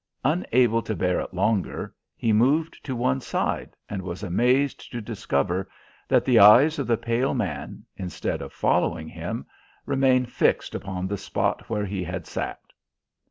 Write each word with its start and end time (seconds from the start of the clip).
Unable 0.25 0.81
to 0.81 0.95
bear 0.95 1.19
it 1.19 1.31
longer, 1.31 1.93
he 2.15 2.33
moved 2.33 2.83
to 2.85 2.95
one 2.95 3.21
side, 3.21 3.75
and 3.87 4.01
was 4.01 4.23
amazed 4.23 4.91
to 4.91 4.99
discover 4.99 5.69
that 6.07 6.25
the 6.25 6.39
eyes 6.39 6.79
of 6.79 6.87
the 6.87 6.97
pale 6.97 7.35
man, 7.35 7.85
instead 7.95 8.41
of 8.41 8.51
following 8.51 9.07
him, 9.07 9.45
remained 9.85 10.31
fixed 10.31 10.73
upon 10.73 11.05
the 11.05 11.17
spot 11.17 11.69
where 11.69 11.85
he 11.85 12.03
had 12.03 12.25
sat. 12.25 12.59